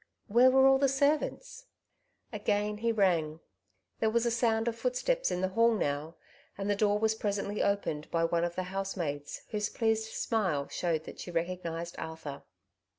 Where 0.25 0.49
were 0.49 0.65
all 0.65 0.79
the 0.79 0.87
servants? 0.89 1.67
Again 2.33 2.79
he 2.79 2.91
rang. 2.91 3.39
There 3.99 4.09
was 4.09 4.25
a 4.25 4.31
sound 4.31 4.67
of 4.67 4.75
footsteps 4.75 5.29
in 5.29 5.41
the 5.41 5.49
hall 5.49 5.75
now, 5.75 6.15
and 6.57 6.67
the 6.67 6.75
door 6.75 6.97
was 6.97 7.13
presently 7.13 7.61
opened 7.61 8.09
by 8.09 8.23
one 8.23 8.43
of 8.43 8.55
the 8.55 8.63
housemaids, 8.73 9.43
whose 9.51 9.69
pleased 9.69 10.11
smile 10.11 10.67
showed 10.69 11.03
that 11.03 11.19
she 11.19 11.29
recognized 11.29 11.93
Arthur. 11.99 12.41